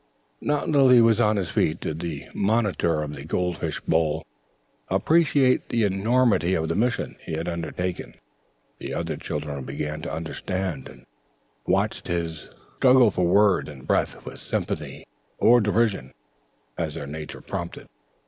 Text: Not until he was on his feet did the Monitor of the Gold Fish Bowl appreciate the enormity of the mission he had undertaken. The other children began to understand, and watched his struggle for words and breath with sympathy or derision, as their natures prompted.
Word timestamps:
Not 0.41 0.65
until 0.65 0.89
he 0.89 0.99
was 0.99 1.21
on 1.21 1.35
his 1.35 1.51
feet 1.51 1.79
did 1.79 1.99
the 1.99 2.25
Monitor 2.33 3.03
of 3.03 3.13
the 3.13 3.23
Gold 3.23 3.59
Fish 3.59 3.81
Bowl 3.81 4.25
appreciate 4.89 5.69
the 5.69 5.83
enormity 5.83 6.55
of 6.55 6.67
the 6.69 6.73
mission 6.75 7.17
he 7.23 7.33
had 7.33 7.47
undertaken. 7.47 8.15
The 8.79 8.95
other 8.95 9.15
children 9.15 9.63
began 9.63 10.01
to 10.01 10.11
understand, 10.11 10.89
and 10.89 11.05
watched 11.67 12.07
his 12.07 12.49
struggle 12.77 13.11
for 13.11 13.27
words 13.27 13.69
and 13.69 13.85
breath 13.87 14.25
with 14.25 14.39
sympathy 14.39 15.05
or 15.37 15.61
derision, 15.61 16.13
as 16.79 16.95
their 16.95 17.05
natures 17.05 17.43
prompted. 17.47 17.85